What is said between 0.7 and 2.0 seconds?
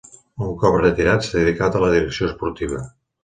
retirat s'ha dedicat a la